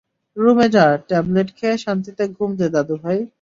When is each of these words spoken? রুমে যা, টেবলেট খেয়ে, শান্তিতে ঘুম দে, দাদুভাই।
রুমে 0.37 0.67
যা, 0.69 0.85
টেবলেট 1.07 1.49
খেয়ে, 1.55 1.77
শান্তিতে 1.77 2.23
ঘুম 2.27 2.51
দে, 2.55 2.67
দাদুভাই। 2.69 3.19